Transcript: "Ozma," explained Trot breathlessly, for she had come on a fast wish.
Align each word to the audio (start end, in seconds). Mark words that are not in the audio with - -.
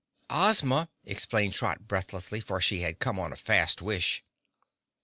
"Ozma," 0.31 0.89
explained 1.05 1.53
Trot 1.53 1.87
breathlessly, 1.87 2.39
for 2.39 2.59
she 2.59 2.79
had 2.79 2.97
come 2.97 3.19
on 3.19 3.31
a 3.31 3.35
fast 3.37 3.83
wish. 3.83 4.23